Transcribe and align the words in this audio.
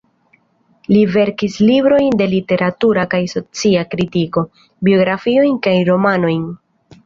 Li 0.95 1.01
verkis 1.15 1.57
librojn 1.67 2.17
de 2.23 2.27
literatura 2.33 3.05
kaj 3.13 3.21
socia 3.35 3.87
kritiko, 3.95 4.47
biografiojn 4.91 5.65
kaj 5.69 5.79
romanojn. 5.95 6.53